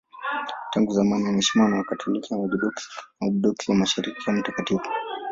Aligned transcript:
Tangu 0.73 0.93
zamani 0.93 1.27
anaheshimiwa 1.27 1.69
na 1.69 1.77
Wakatoliki, 1.77 2.33
Waorthodoksi 2.33 2.87
na 2.89 3.05
Waorthodoksi 3.27 3.71
wa 3.71 3.77
Mashariki 3.77 4.23
kama 4.25 4.39
mtakatifu. 4.39 4.89